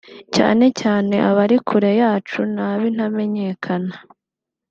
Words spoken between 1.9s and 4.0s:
yacu n’abintamenyekana